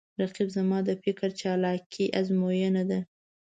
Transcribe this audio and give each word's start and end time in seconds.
رقیب 0.21 0.47
زما 0.57 0.77
د 0.87 0.89
فکر 1.03 1.29
چالاکي 1.39 2.05
آزموینه 2.19 2.83
ده 2.89 2.99